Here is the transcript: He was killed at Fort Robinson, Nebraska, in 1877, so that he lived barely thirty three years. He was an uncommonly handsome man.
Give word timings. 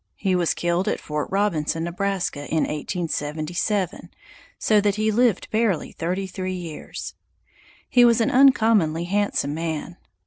He 0.15 0.35
was 0.35 0.55
killed 0.55 0.87
at 0.87 0.99
Fort 0.99 1.27
Robinson, 1.29 1.83
Nebraska, 1.83 2.47
in 2.49 2.63
1877, 2.63 4.09
so 4.57 4.81
that 4.81 4.95
he 4.95 5.11
lived 5.11 5.47
barely 5.51 5.91
thirty 5.91 6.25
three 6.25 6.55
years. 6.55 7.13
He 7.87 8.03
was 8.03 8.19
an 8.19 8.31
uncommonly 8.31 9.03
handsome 9.03 9.53
man. 9.53 9.97